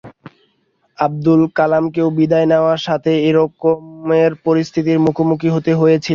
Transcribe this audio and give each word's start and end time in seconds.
আবদুল 0.97 1.41
কালামকেও 1.57 2.07
বিদায় 2.17 2.47
নেওয়ার 2.51 2.79
আগে 2.87 3.13
একই 3.17 3.31
রকমের 3.39 4.31
পরিস্থিতির 4.45 4.97
মুখোমুখি 5.05 5.49
হতে 5.55 5.71
হয়েছিল। 5.73 6.09